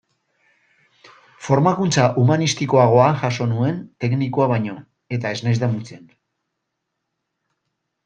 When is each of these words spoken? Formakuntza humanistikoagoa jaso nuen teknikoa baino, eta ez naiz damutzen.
Formakuntza 1.47 2.05
humanistikoagoa 2.23 3.11
jaso 3.25 3.49
nuen 3.53 3.79
teknikoa 4.07 4.51
baino, 4.55 4.77
eta 5.19 5.37
ez 5.37 5.39
naiz 5.49 5.57
damutzen. 5.69 6.05